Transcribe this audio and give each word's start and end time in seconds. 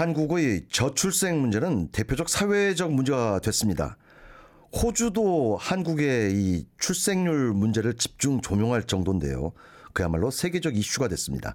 한국의 0.00 0.62
저출생 0.70 1.42
문제는 1.42 1.88
대표적 1.88 2.30
사회적 2.30 2.90
문제가 2.90 3.38
됐습니다. 3.40 3.98
호주도 4.72 5.58
한국의 5.60 6.32
이 6.32 6.66
출생률 6.78 7.52
문제를 7.52 7.92
집중 7.92 8.40
조명할 8.40 8.84
정도인데요. 8.84 9.52
그야말로 9.92 10.30
세계적 10.30 10.74
이슈가 10.74 11.08
됐습니다. 11.08 11.54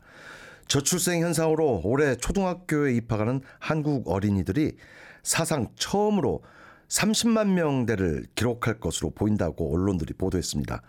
저출생 0.67 1.23
현상으로 1.23 1.81
올해 1.85 2.15
초등학교에 2.17 2.93
입학하는 2.93 3.41
한국 3.57 4.07
어린이들이 4.07 4.77
사상 5.23 5.69
처음으로 5.75 6.43
30만 6.87 7.47
명대를 7.47 8.27
기록할 8.35 8.79
것으로 8.79 9.09
보인다고 9.09 9.73
언론들이 9.73 10.13
보도했습니다. 10.13 10.83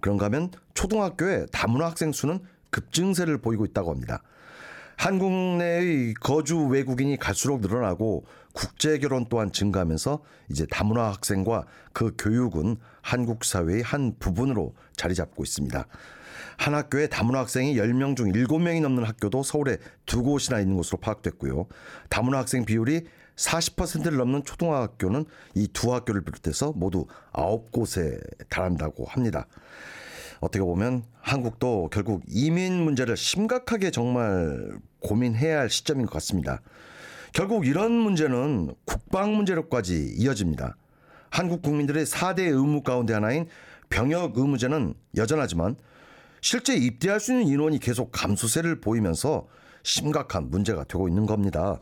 그런가 0.00 0.26
하면 0.26 0.50
초등학교의 0.74 1.46
다문화 1.52 1.86
학생 1.86 2.12
수는 2.12 2.40
급증세를 2.68 3.38
보이고 3.38 3.64
있다고 3.64 3.92
합니다. 3.92 4.22
한국 4.98 5.30
내의 5.58 6.12
거주 6.14 6.58
외국인이 6.66 7.16
갈수록 7.18 7.60
늘어나고 7.60 8.24
국제 8.52 8.98
결혼 8.98 9.26
또한 9.28 9.52
증가하면서 9.52 10.24
이제 10.50 10.66
다문화 10.68 11.12
학생과 11.12 11.66
그 11.92 12.14
교육은 12.18 12.76
한국 13.00 13.44
사회의 13.44 13.80
한 13.80 14.16
부분으로 14.18 14.74
자리 14.96 15.14
잡고 15.14 15.44
있습니다. 15.44 15.86
한 16.56 16.74
학교에 16.74 17.06
다문화 17.06 17.38
학생이 17.40 17.76
10명 17.76 18.16
중 18.16 18.32
7명이 18.32 18.82
넘는 18.82 19.04
학교도 19.04 19.44
서울에 19.44 19.78
두 20.04 20.24
곳이나 20.24 20.58
있는 20.58 20.76
것으로 20.76 20.98
파악됐고요. 20.98 21.68
다문화 22.08 22.40
학생 22.40 22.64
비율이 22.64 23.02
40%를 23.36 24.18
넘는 24.18 24.42
초등학교는 24.44 25.26
이 25.54 25.68
두 25.72 25.94
학교를 25.94 26.22
비롯해서 26.22 26.72
모두 26.74 27.06
9곳에 27.32 28.20
달한다고 28.48 29.04
합니다. 29.04 29.46
어떻게 30.40 30.62
보면 30.62 31.04
한국도 31.20 31.90
결국 31.92 32.22
이민 32.28 32.82
문제를 32.82 33.16
심각하게 33.16 33.90
정말 33.90 34.78
고민해야 35.00 35.60
할 35.60 35.70
시점인 35.70 36.06
것 36.06 36.12
같습니다. 36.14 36.60
결국 37.32 37.66
이런 37.66 37.92
문제는 37.92 38.74
국방 38.84 39.34
문제로까지 39.34 40.14
이어집니다. 40.16 40.76
한국 41.30 41.62
국민들의 41.62 42.06
4대 42.06 42.40
의무 42.40 42.82
가운데 42.82 43.12
하나인 43.12 43.46
병역 43.90 44.36
의무제는 44.38 44.94
여전하지만 45.16 45.76
실제 46.40 46.74
입대할 46.74 47.20
수 47.20 47.32
있는 47.32 47.46
인원이 47.46 47.78
계속 47.80 48.10
감소세를 48.12 48.80
보이면서 48.80 49.46
심각한 49.82 50.50
문제가 50.50 50.84
되고 50.84 51.08
있는 51.08 51.26
겁니다. 51.26 51.78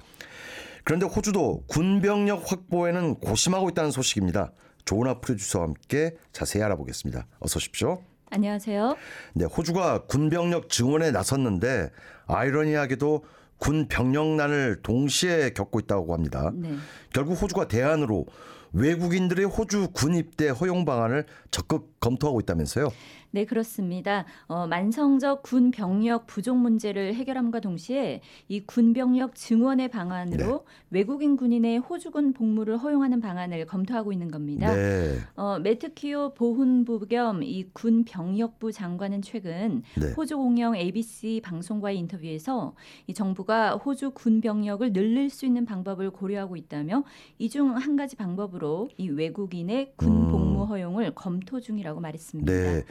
그런데 0.84 1.06
호주도 1.06 1.64
군병력 1.66 2.50
확보에는 2.50 3.16
고심하고 3.16 3.70
있다는 3.70 3.90
소식입니다. 3.90 4.52
조은아 4.84 5.20
프로듀서와 5.20 5.64
함께 5.64 6.14
자세히 6.32 6.62
알아보겠습니다. 6.62 7.26
어서 7.40 7.56
오십시오. 7.56 8.02
안녕하세요. 8.30 8.96
네, 9.34 9.44
호주가 9.44 10.04
군병력 10.06 10.68
증원에 10.68 11.10
나섰는데 11.10 11.90
아이러니하게도 12.26 13.24
군 13.58 13.88
병력난을 13.88 14.80
동시에 14.82 15.50
겪고 15.50 15.80
있다고 15.80 16.12
합니다. 16.12 16.50
네. 16.54 16.74
결국 17.12 17.40
호주가 17.40 17.68
대안으로 17.68 18.26
외국인들의 18.72 19.46
호주 19.46 19.88
군 19.92 20.14
입대 20.14 20.48
허용 20.48 20.84
방안을 20.84 21.24
적극 21.50 21.98
검토하고 22.00 22.40
있다면서요? 22.40 22.90
네, 23.36 23.44
그렇습니다. 23.44 24.24
어, 24.46 24.66
만성적 24.66 25.42
군 25.42 25.70
병력 25.70 26.26
부족 26.26 26.56
문제를 26.56 27.12
해결함과 27.12 27.60
동시에 27.60 28.22
이 28.48 28.62
군 28.64 28.94
병력 28.94 29.34
증원의 29.34 29.88
방안으로 29.88 30.46
네. 30.46 30.64
외국인 30.88 31.36
군인의 31.36 31.80
호주군 31.80 32.32
복무를 32.32 32.78
허용하는 32.78 33.20
방안을 33.20 33.66
검토하고 33.66 34.10
있는 34.14 34.30
겁니다. 34.30 34.74
네. 34.74 35.18
어, 35.36 35.58
매트키오 35.58 36.32
보훈부 36.32 37.00
겸 37.08 37.42
이 37.42 37.64
군 37.74 38.04
병력부 38.04 38.72
장관은 38.72 39.20
최근 39.20 39.82
네. 40.00 40.12
호주 40.16 40.38
공영 40.38 40.74
ABC 40.74 41.42
방송과의 41.44 41.98
인터뷰에서 41.98 42.74
이 43.06 43.12
정부가 43.12 43.72
호주 43.76 44.12
군 44.14 44.40
병력을 44.40 44.90
늘릴 44.94 45.28
수 45.28 45.44
있는 45.44 45.66
방법을 45.66 46.08
고려하고 46.10 46.56
있다며 46.56 47.04
이 47.38 47.50
중 47.50 47.66
한 47.76 47.96
가지 47.96 48.16
방법으로 48.16 48.88
이 48.96 49.10
외국인의 49.10 49.92
군 49.96 50.08
음. 50.24 50.30
복무 50.30 50.64
허용을 50.64 51.14
검토 51.14 51.60
중이라고 51.60 52.00
말했습니다. 52.00 52.50
네. 52.50 52.84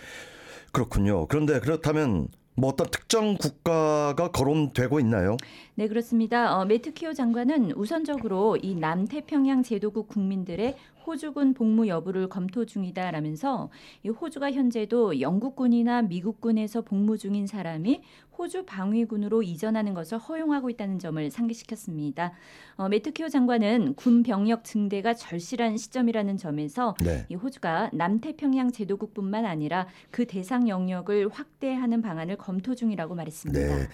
그렇군요. 0.76 1.26
그런데 1.28 1.62
그렇다면 1.62 2.28
뭐 2.58 2.70
어떤 2.70 2.88
특정 2.92 3.38
국가가 3.38 4.30
거론되고 4.32 5.00
있나요? 5.00 5.38
네, 5.76 5.88
그렇습니다. 5.88 6.58
어, 6.58 6.66
매트키오 6.66 7.14
장관은 7.14 7.72
우선적으로 7.78 8.58
이 8.62 8.76
남태평양 8.76 9.64
제도국 9.64 10.10
국민들의 10.10 10.76
호주군 11.08 11.54
복무 11.54 11.88
여부를 11.88 12.28
검토 12.28 12.66
중이다라면서 12.66 13.70
이 14.04 14.10
호주가 14.10 14.52
현재도 14.52 15.22
영국군이나 15.22 16.02
미국군에서 16.02 16.82
복무 16.82 17.18
중인 17.18 17.48
사람이 17.48 18.02
호주 18.38 18.66
방위군으로 18.66 19.44
이전하는 19.44 19.94
것을 19.94 20.18
허용하고 20.18 20.70
있다는 20.70 21.00
점을 21.00 21.32
상기시켰습니다. 21.32 22.34
어, 22.76 22.90
매트키오 22.90 23.30
장관은 23.30 23.96
군 23.96 24.24
병력 24.24 24.64
증대가 24.64 25.14
절실한 25.14 25.78
시점이라는 25.78 26.38
점에서 26.38 26.96
네. 27.04 27.26
이 27.30 27.36
호주가 27.36 27.90
남태평양 27.94 28.72
제도국뿐만 28.72 29.46
아니라 29.46 29.88
그 30.12 30.26
대상 30.26 30.68
영역을 30.68 31.30
확대하는 31.30 32.02
방안을 32.02 32.38
검토 32.38 32.76
중이라고 32.76 33.16
말했습니다. 33.16 33.60
네. 33.60 33.88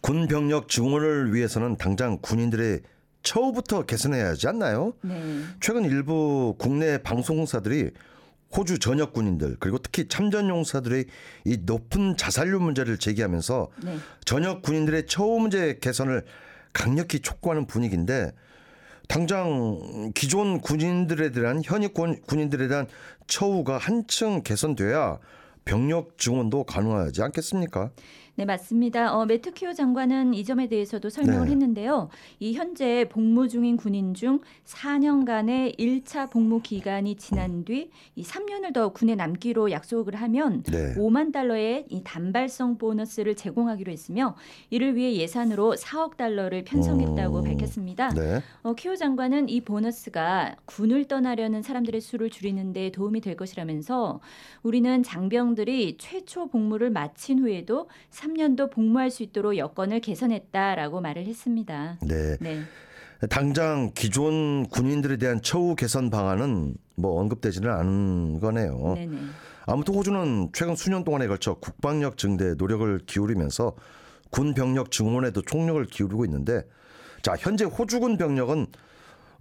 군 0.00 0.26
병력 0.26 0.68
증원을 0.68 1.34
위해서는 1.34 1.76
당장 1.76 2.18
군인들의 2.20 2.80
처우부터 3.22 3.86
개선해야 3.86 4.28
하지 4.28 4.48
않나요? 4.48 4.92
네. 5.02 5.14
최근 5.60 5.84
일부 5.84 6.54
국내 6.58 6.98
방송사들이 6.98 7.90
호주 8.56 8.78
전역 8.78 9.12
군인들 9.12 9.56
그리고 9.58 9.78
특히 9.78 10.06
참전 10.08 10.48
용사들의 10.48 11.06
이 11.44 11.58
높은 11.62 12.16
자살률 12.16 12.58
문제를 12.60 12.98
제기하면서 12.98 13.68
네. 13.84 13.98
전역 14.24 14.62
군인들의 14.62 15.06
처우 15.06 15.40
문제 15.40 15.78
개선을 15.80 16.24
강력히 16.72 17.20
촉구하는 17.20 17.66
분위기인데 17.66 18.32
당장 19.08 20.12
기존 20.14 20.60
군인들에 20.60 21.30
대한 21.30 21.62
현역 21.64 21.94
군- 21.94 22.20
군인들에 22.22 22.68
대한 22.68 22.86
처우가 23.26 23.78
한층 23.78 24.42
개선돼야 24.42 25.18
병력 25.64 26.18
증원도 26.18 26.64
가능하지 26.64 27.22
않겠습니까? 27.22 27.90
네, 28.36 28.44
맞습니다. 28.44 29.16
어, 29.16 29.26
매트키오 29.26 29.74
장관은 29.74 30.34
이 30.34 30.44
점에 30.44 30.68
대해서도 30.68 31.08
설명을 31.08 31.44
네. 31.46 31.52
했는데요. 31.52 32.08
이 32.40 32.54
현재 32.54 33.06
복무 33.08 33.48
중인 33.48 33.76
군인 33.76 34.12
중 34.14 34.40
4년간의 34.64 35.78
1차 35.78 36.30
복무 36.30 36.60
기간이 36.62 37.14
지난 37.16 37.64
뒤 37.64 37.90
이 38.16 38.22
3년을 38.22 38.72
더 38.72 38.90
군에 38.90 39.14
남기로 39.14 39.70
약속을 39.70 40.14
하면 40.14 40.62
네. 40.64 40.94
5만 40.94 41.32
달러의 41.32 41.86
이 41.88 42.02
단발성 42.04 42.78
보너스를 42.78 43.34
제공하기로 43.34 43.90
했으며 43.90 44.36
이를 44.70 44.96
위해 44.96 45.14
예산으로 45.14 45.74
4억 45.74 46.16
달러를 46.16 46.64
편성했다고 46.64 47.38
음, 47.38 47.44
밝혔습니다. 47.44 48.08
네. 48.10 48.40
어, 48.62 48.74
키오 48.74 48.96
장관은 48.96 49.48
이 49.48 49.60
보너스가 49.62 50.56
군을 50.64 51.06
떠나려는 51.06 51.62
사람들의 51.62 52.00
수를 52.00 52.30
줄이는 52.30 52.72
데 52.72 52.90
도움이 52.90 53.20
될 53.20 53.36
것이라면서 53.36 54.20
우리는 54.62 55.02
장병들이 55.02 55.96
최초 55.98 56.46
복무를 56.48 56.90
마친 56.90 57.40
후에도 57.40 57.88
3년도 58.24 58.70
복무할 58.70 59.10
수 59.10 59.22
있도록 59.22 59.56
여건을 59.56 60.00
개선했다라고 60.00 61.00
말을 61.00 61.26
했습니다. 61.26 61.98
네. 62.02 62.36
네. 62.40 62.60
당장 63.30 63.92
기존 63.94 64.66
군인들에 64.68 65.16
대한 65.16 65.40
처우 65.40 65.76
개선 65.76 66.10
방안은 66.10 66.74
뭐 66.96 67.20
언급되지는 67.20 67.70
않은 67.70 68.40
거네요. 68.40 68.94
네네. 68.96 69.18
아무튼 69.66 69.94
호주는 69.94 70.50
최근 70.52 70.76
수년 70.76 71.04
동안에 71.04 71.26
걸쳐 71.26 71.54
국방력 71.54 72.18
증대에 72.18 72.54
노력을 72.54 72.98
기울이면서 73.06 73.74
군 74.30 74.52
병력 74.52 74.90
증원에도 74.90 75.42
총력을 75.42 75.82
기울이고 75.86 76.24
있는데 76.26 76.64
자 77.22 77.34
현재 77.38 77.64
호주군 77.64 78.18
병력은 78.18 78.66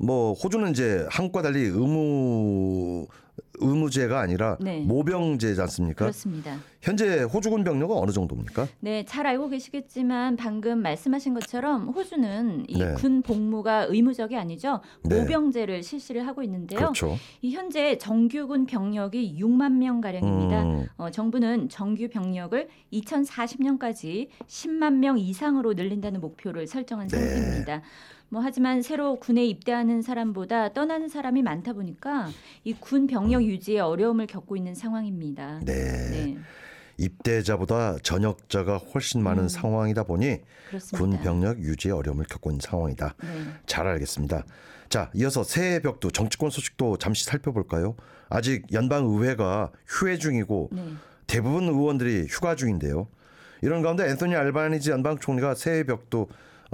뭐 0.03 0.33
호주는 0.33 0.69
이제 0.71 1.07
한국과 1.09 1.41
달리 1.41 1.61
의무 1.61 3.07
의무제가 3.55 4.19
아니라 4.19 4.57
네. 4.59 4.79
모병제지 4.81 5.59
않습니까? 5.61 6.05
그렇습니다. 6.05 6.57
현재 6.81 7.21
호주군 7.21 7.63
병력은 7.63 7.95
어느 7.95 8.11
정도입니까? 8.11 8.67
네, 8.79 9.05
잘 9.05 9.25
알고 9.25 9.49
계시겠지만 9.49 10.35
방금 10.35 10.81
말씀하신 10.81 11.33
것처럼 11.33 11.89
호주는 11.89 12.65
이 12.67 12.77
네. 12.79 12.93
군 12.95 13.21
복무가 13.21 13.83
의무적이 13.83 14.35
아니죠. 14.37 14.81
네. 15.03 15.21
모병제를 15.21 15.81
실시를 15.81 16.27
하고 16.27 16.43
있는데요. 16.43 16.79
그렇죠. 16.79 17.15
이 17.41 17.53
현재 17.53 17.97
정규군 17.97 18.65
병력이 18.65 19.37
6만 19.39 19.73
명 19.73 20.01
가량입니다. 20.01 20.63
음, 20.63 20.87
어, 20.97 21.09
정부는 21.09 21.69
정규 21.69 22.09
병력을 22.09 22.67
2040년까지 22.91 24.27
10만 24.47 24.95
명 24.95 25.17
이상으로 25.17 25.73
늘린다는 25.73 26.19
목표를 26.19 26.67
설정한 26.67 27.07
네. 27.07 27.17
상태입니다. 27.17 27.81
뭐 28.33 28.41
하지만 28.41 28.81
새로 28.81 29.19
군에 29.19 29.45
입대하는 29.45 30.01
사람보다 30.01 30.73
떠나는 30.73 31.07
사람이 31.07 31.43
많다 31.43 31.73
보니까 31.73 32.29
이 32.63 32.73
군 32.73 33.05
병력 33.05 33.43
유지에 33.43 33.79
어려움을 33.79 34.25
겪고 34.25 34.57
있는 34.57 34.73
상황입니다. 34.73 35.59
네. 35.63 35.73
네, 36.09 36.37
입대자보다 36.97 37.97
전역자가 38.01 38.77
훨씬 38.77 39.21
많은 39.21 39.43
음. 39.43 39.47
상황이다 39.47 40.05
보니 40.05 40.39
그렇습니다. 40.67 40.97
군 40.97 41.21
병력 41.21 41.59
유지에 41.59 41.91
어려움을 41.91 42.25
겪고 42.25 42.49
있는 42.49 42.59
상황이다. 42.59 43.13
네. 43.21 43.27
잘 43.67 43.85
알겠습니다. 43.85 44.45
자, 44.89 45.11
이어서 45.13 45.43
새해 45.43 45.79
벽두 45.79 46.11
정치권 46.11 46.49
소식도 46.49 46.97
잠시 46.97 47.25
살펴볼까요? 47.25 47.95
아직 48.29 48.65
연방 48.73 49.05
의회가 49.05 49.71
휴회 49.85 50.17
중이고 50.17 50.69
네. 50.71 50.83
대부분 51.27 51.65
의원들이 51.65 52.25
휴가 52.29 52.55
중인데요. 52.55 53.07
이런 53.61 53.83
가운데 53.83 54.09
앤소니 54.09 54.35
알바니지 54.35 54.89
연방 54.89 55.19
총리가 55.19 55.53
새해 55.53 55.83
벽두 55.83 56.21
어, 56.21 56.27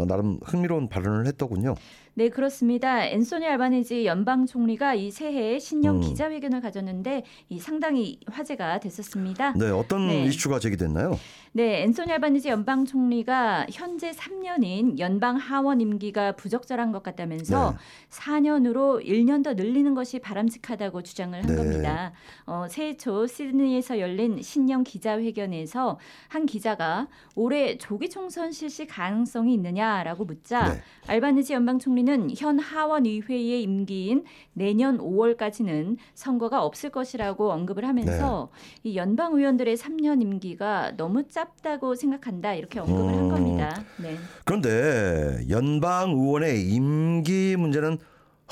나름 0.05 0.39
흥미로운 0.43 0.89
발언을 0.89 1.27
했더군요. 1.27 1.75
네, 2.19 2.27
그렇습니다. 2.27 3.05
앤소니 3.05 3.47
알바니지 3.47 4.05
연방 4.05 4.45
총리가 4.45 4.93
이 4.93 5.09
새해 5.09 5.57
신년 5.57 5.95
음. 5.95 6.01
기자회견을 6.01 6.59
가졌는데 6.59 7.23
이 7.47 7.59
상당히 7.59 8.19
화제가 8.27 8.81
됐었습니다. 8.81 9.53
네, 9.53 9.69
어떤 9.69 10.05
네. 10.05 10.25
이슈가 10.25 10.59
제기됐나요? 10.59 11.17
네, 11.53 11.83
앤소니 11.83 12.11
알바니지 12.11 12.49
연방 12.49 12.83
총리가 12.83 13.67
현재 13.71 14.11
3년인 14.11 14.99
연방 14.99 15.37
하원 15.37 15.79
임기가 15.79 16.33
부적절한 16.33 16.91
것 16.91 17.03
같다면서 17.03 17.71
네. 17.71 17.77
4년으로 18.09 19.03
1년 19.03 19.41
더 19.43 19.53
늘리는 19.53 19.93
것이 19.95 20.19
바람직하다고 20.19 21.01
주장을 21.01 21.41
한 21.41 21.47
네. 21.47 21.55
겁니다. 21.55 22.11
어, 22.45 22.67
새해 22.69 22.97
초 22.97 23.25
시드니에서 23.25 23.99
열린 23.99 24.41
신년 24.41 24.83
기자회견에서 24.83 25.97
한 26.27 26.45
기자가 26.45 27.07
올해 27.35 27.77
조기 27.77 28.09
총선 28.09 28.51
실시 28.51 28.85
가능성이 28.85 29.53
있느냐라고 29.53 30.25
묻자 30.25 30.73
네. 30.73 30.81
알바니지 31.07 31.53
연방 31.53 31.79
총리는 31.79 32.08
현 32.37 32.59
하원 32.59 33.05
의회의 33.05 33.61
임기인 33.63 34.25
내년 34.53 34.97
5월까지는 34.97 35.97
선거가 36.13 36.63
없을 36.63 36.89
것이라고 36.89 37.51
언급을 37.51 37.85
하면서 37.85 38.49
네. 38.83 38.89
이 38.89 38.95
연방 38.97 39.33
의원들의 39.33 39.77
3년 39.77 40.21
임기가 40.21 40.93
너무 40.97 41.27
짧다고 41.27 41.95
생각한다 41.95 42.53
이렇게 42.53 42.79
언급을 42.79 43.13
한 43.13 43.19
음. 43.25 43.29
겁니다. 43.29 43.83
네. 44.01 44.15
그런데 44.45 45.39
연방 45.49 46.11
의원의 46.11 46.67
임기 46.69 47.55
문제는 47.57 47.97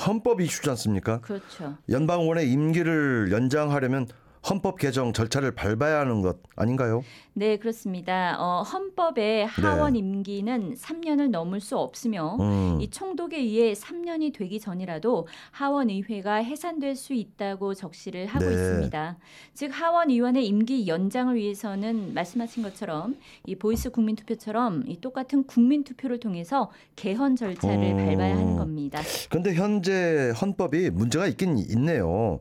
헌법 0.06 0.40
이슈지 0.40 0.70
않습니까? 0.70 1.20
그렇죠. 1.20 1.76
연방 1.88 2.20
의원의 2.20 2.50
임기를 2.50 3.30
연장하려면 3.32 4.06
헌법 4.48 4.78
개정 4.78 5.12
절차를 5.12 5.54
밟아야 5.54 6.00
하는 6.00 6.22
것 6.22 6.38
아닌가요? 6.56 7.04
네, 7.34 7.56
그렇습니다. 7.56 8.36
어, 8.38 8.62
헌법에 8.62 9.44
하원 9.44 9.94
임기는 9.94 10.74
3년을 10.74 11.30
넘을 11.30 11.60
수 11.60 11.76
없으며 11.76 12.36
네. 12.38 12.44
음. 12.44 12.80
이 12.80 12.90
총독에 12.90 13.36
의해 13.36 13.74
3년이 13.74 14.34
되기 14.34 14.58
전이라도 14.58 15.28
하원 15.50 15.90
의회가 15.90 16.36
해산될 16.36 16.96
수 16.96 17.12
있다고 17.12 17.74
적시를 17.74 18.26
하고 18.26 18.46
네. 18.46 18.52
있습니다. 18.52 19.18
즉 19.54 19.70
하원 19.72 20.10
의원의 20.10 20.46
임기 20.46 20.88
연장을 20.88 21.34
위해서는 21.34 22.14
말씀하신 22.14 22.62
것처럼 22.62 23.16
이 23.46 23.54
보이스 23.54 23.90
국민 23.90 24.16
투표처럼 24.16 24.84
이 24.86 25.00
똑같은 25.00 25.44
국민 25.44 25.84
투표를 25.84 26.18
통해서 26.18 26.70
개헌 26.96 27.36
절차를 27.36 27.92
음. 27.92 27.96
밟아야 27.98 28.36
하는 28.36 28.56
겁니다. 28.56 29.00
근데 29.28 29.54
현재 29.54 30.32
헌법이 30.40 30.90
문제가 30.90 31.26
있긴 31.26 31.58
있네요. 31.58 32.40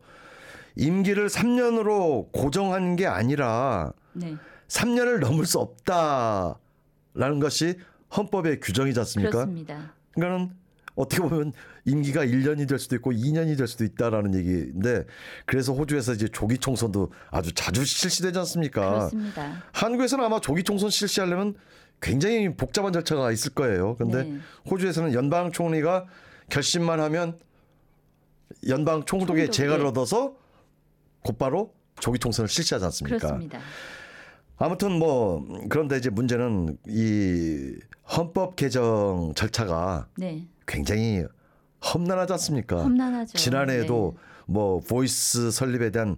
임기를 0.78 1.28
3년으로 1.28 2.32
고정한 2.32 2.96
게 2.96 3.06
아니라 3.08 3.92
네. 4.14 4.36
3년을 4.68 5.20
넘을 5.20 5.46
수 5.46 5.60
없다라는 5.60 7.40
것이 7.40 7.78
헌법의 8.16 8.60
규정이지 8.60 9.00
않습니까? 9.00 9.32
그렇습니다. 9.32 9.94
그러니까는 10.14 10.52
어떻게 10.96 11.22
보면 11.22 11.54
임기가 11.86 12.26
1년이 12.26 12.68
될 12.68 12.80
수도 12.80 12.96
있고 12.96 13.12
2년이 13.12 13.58
될 13.58 13.68
수도 13.68 13.84
있다라는 13.84 14.36
얘기인데 14.36 15.06
그래서 15.46 15.74
호주에서 15.74 16.14
이제 16.14 16.28
조기 16.28 16.58
총선도 16.58 17.12
아주 17.30 17.54
자주 17.54 17.86
실시되지 17.86 18.38
않습니까? 18.40 18.90
그렇습니다. 18.90 19.64
한국에서는 19.74 20.24
아마 20.26 20.40
조기 20.40 20.64
총선 20.64 20.90
실시하려면 20.90 21.56
굉장히 22.02 22.54
복잡한 22.56 22.94
절차가 22.94 23.32
있을 23.32 23.54
거예요. 23.54 23.96
근데 23.96 24.24
네. 24.24 24.38
호주에서는 24.70 25.14
연방 25.14 25.52
총리가 25.52 26.06
결심만 26.50 27.00
하면 27.00 27.38
연방 28.68 29.04
총독의 29.06 29.46
총독, 29.46 29.54
재가를 29.54 29.84
네. 29.84 29.90
얻어서 29.90 30.36
곧바로 31.28 31.74
조기 32.00 32.20
총선을 32.20 32.48
실시하지 32.48 32.86
않습니까? 32.86 33.18
그렇습니다. 33.18 33.60
아무튼 34.58 34.94
뭐 34.94 35.46
그런데 35.70 35.98
이제 35.98 36.10
문제는 36.10 36.78
이 36.88 37.76
헌법 38.16 38.56
개정 38.56 39.34
절차가 39.36 40.08
네. 40.18 40.48
굉장히 40.66 41.26
험난하지 41.86 42.34
않습니까? 42.34 42.82
험난하죠. 42.82 43.38
지난해에도 43.38 44.14
네. 44.16 44.22
뭐 44.48 44.80
Voice 44.80 45.52
설립에 45.52 45.92
대한 45.92 46.16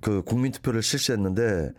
그 0.00 0.22
국민 0.22 0.50
투표를 0.50 0.82
실시했는데 0.82 1.70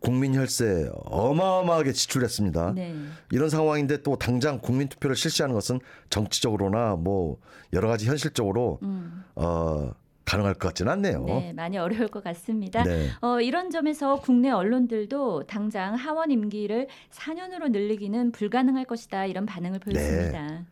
국민 0.00 0.34
혈세 0.34 0.90
어마어마하게 1.04 1.92
지출했습니다. 1.92 2.72
네. 2.74 2.94
이런 3.30 3.48
상황인데 3.48 4.02
또 4.02 4.16
당장 4.16 4.58
국민 4.58 4.88
투표를 4.88 5.14
실시하는 5.14 5.54
것은 5.54 5.78
정치적으로나 6.10 6.96
뭐 6.96 7.38
여러 7.72 7.88
가지 7.88 8.06
현실적으로 8.06 8.80
음. 8.82 9.24
어 9.36 9.92
가능할 10.24 10.54
것 10.54 10.68
같지는 10.68 10.92
않네요. 10.92 11.24
네, 11.24 11.52
많이 11.52 11.78
어려울 11.78 12.08
것 12.08 12.22
같습니다. 12.22 12.82
네. 12.84 13.08
어, 13.20 13.40
이런 13.40 13.70
점에서 13.70 14.16
국내 14.20 14.50
언론들도 14.50 15.44
당장 15.46 15.94
하원 15.94 16.30
임기를 16.30 16.88
4년으로 17.10 17.70
늘리기는 17.70 18.32
불가능할 18.32 18.84
것이다 18.84 19.26
이런 19.26 19.46
반응을 19.46 19.80
네. 19.80 19.92
보였습니다. 19.92 20.64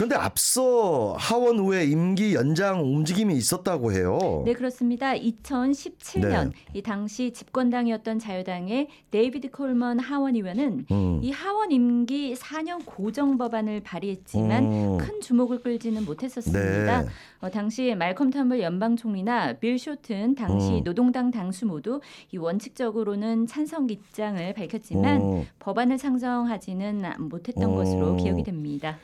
그런데 0.00 0.16
앞서 0.16 1.14
하원 1.18 1.58
의회 1.58 1.84
임기 1.84 2.34
연장 2.34 2.80
움직임이 2.80 3.36
있었다고 3.36 3.92
해요. 3.92 4.42
네, 4.46 4.54
그렇습니다. 4.54 5.12
2017년 5.12 6.52
이 6.72 6.80
당시 6.80 7.34
집권당이었던 7.34 8.18
자유당의 8.18 8.88
데이비드 9.10 9.50
콜먼 9.50 9.98
하원 9.98 10.36
의원은 10.36 10.86
음. 10.90 11.20
이 11.22 11.30
하원 11.30 11.70
임기 11.70 12.34
4년 12.34 12.80
고정 12.86 13.36
법안을 13.36 13.82
발의했지만 13.82 14.64
음. 14.64 14.96
큰 14.96 15.20
주목을 15.20 15.60
끌지는 15.60 16.06
못했었습니다. 16.06 17.02
네. 17.02 17.08
어, 17.42 17.50
당시 17.50 17.94
말콤 17.94 18.30
턴불 18.30 18.60
연방 18.60 18.96
총리나 18.96 19.54
빌 19.54 19.78
쇼튼 19.78 20.34
당시 20.34 20.78
음. 20.78 20.84
노동당 20.84 21.30
당수 21.30 21.66
모두 21.66 22.00
이 22.32 22.38
원칙적으로는 22.38 23.46
찬성 23.46 23.90
입장을 23.90 24.54
밝혔지만 24.54 25.20
음. 25.20 25.46
법안을 25.58 25.98
상정하지는 25.98 27.02
못했던 27.18 27.64
음. 27.64 27.74
것으로 27.74 28.16
기억이 28.16 28.44
됩니다. 28.44 28.98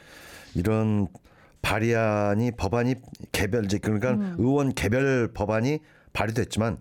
이런 0.57 1.07
발의안이 1.63 2.53
법안이 2.53 2.95
개별 3.33 3.67
이제 3.67 3.79
그러니까 3.79 4.13
음. 4.13 4.37
의원 4.39 4.73
개별 4.73 5.29
법안이 5.33 5.81
발의됐지만 6.13 6.79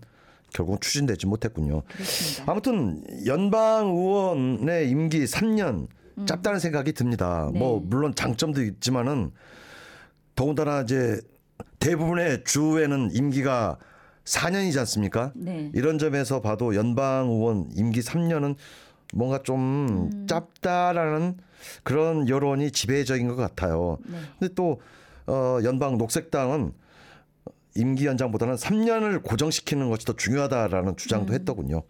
결국 0.52 0.80
추진되지 0.80 1.26
못했군요. 1.26 1.82
그렇습니다. 1.82 2.50
아무튼 2.50 3.04
연방 3.26 3.88
의원의 3.88 4.88
임기 4.88 5.24
3년 5.24 5.88
짧다는 6.24 6.58
생각이 6.58 6.92
듭니다. 6.92 7.48
음. 7.48 7.52
네. 7.52 7.58
뭐 7.58 7.82
물론 7.84 8.14
장점도 8.14 8.62
있지만은 8.62 9.32
더군다나 10.34 10.82
이제 10.82 11.20
대부분의 11.78 12.44
주에는 12.44 13.10
임기가 13.12 13.78
4년이지 14.24 14.78
않습니까? 14.78 15.32
네. 15.34 15.70
이런 15.74 15.98
점에서 15.98 16.40
봐도 16.40 16.74
연방 16.74 17.28
의원 17.28 17.68
임기 17.74 18.00
3년은 18.00 18.56
뭔가 19.14 19.42
좀 19.42 20.10
음. 20.12 20.26
짧다라는 20.26 21.36
그런 21.82 22.28
여론이 22.28 22.70
지배적인 22.70 23.28
것 23.28 23.36
같아요. 23.36 23.98
네. 24.06 24.18
근데 24.38 24.54
또 24.54 24.80
어, 25.26 25.58
연방 25.64 25.98
녹색당은 25.98 26.72
임기 27.76 28.06
연장보다는 28.06 28.54
3년을 28.54 29.22
고정시키는 29.22 29.90
것이 29.90 30.06
더 30.06 30.14
중요하다라는 30.14 30.96
주장도 30.96 31.34
했더군요. 31.34 31.82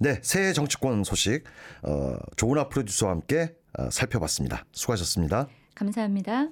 네, 0.00 0.18
새해 0.22 0.52
정치권 0.52 1.04
소식 1.04 1.44
어, 1.82 2.16
조은아 2.36 2.68
프로듀서와 2.68 3.12
함께 3.12 3.54
어, 3.78 3.88
살펴봤습니다. 3.90 4.64
수고하셨습니다. 4.72 5.48
감사합니다. 5.74 6.48